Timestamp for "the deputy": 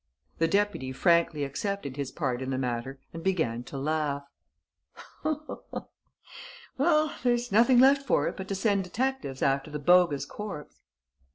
0.39-0.91